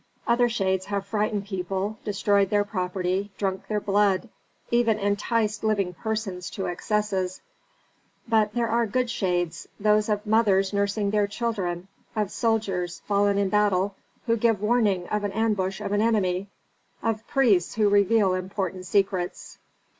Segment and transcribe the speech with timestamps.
[0.25, 4.29] Other shades have frightened people, destroyed their property, drunk their blood,
[4.71, 7.39] even enticed living persons to excesses.
[8.27, 13.49] But there are good shades: those of mothers nursing their children, of soldiers, fallen in
[13.49, 13.93] battle,
[14.25, 16.49] who give warning of an ambush of an enemy,
[17.03, 19.59] of priests who reveal important secrets.